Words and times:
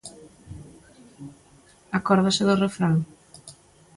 ¿Acórdase 1.97 2.41
do 2.47 2.59
refrán? 2.63 2.95